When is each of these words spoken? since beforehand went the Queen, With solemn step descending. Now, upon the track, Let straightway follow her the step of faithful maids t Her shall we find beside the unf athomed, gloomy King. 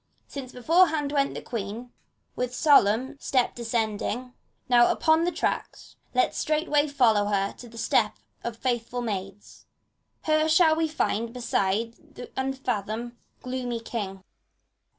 since 0.25 0.51
beforehand 0.51 1.11
went 1.11 1.35
the 1.35 1.43
Queen, 1.43 1.91
With 2.35 2.55
solemn 2.55 3.17
step 3.19 3.53
descending. 3.53 4.33
Now, 4.67 4.89
upon 4.91 5.25
the 5.25 5.31
track, 5.31 5.75
Let 6.15 6.33
straightway 6.33 6.87
follow 6.87 7.25
her 7.25 7.53
the 7.55 7.77
step 7.77 8.15
of 8.43 8.57
faithful 8.57 9.01
maids 9.03 9.67
t 10.25 10.31
Her 10.31 10.49
shall 10.49 10.75
we 10.75 10.87
find 10.87 11.31
beside 11.31 12.15
the 12.15 12.31
unf 12.35 12.61
athomed, 12.63 13.11
gloomy 13.43 13.79
King. 13.79 14.23